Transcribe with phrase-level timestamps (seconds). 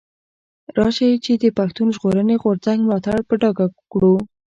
[0.77, 4.15] راشئ چي د پښتون ژغورني غورځنګ ملاتړ په ډاګه وکړو.